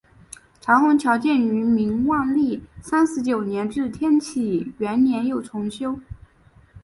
[0.59, 5.99] 长虹桥建于明万历三十九年至天启元年又重修。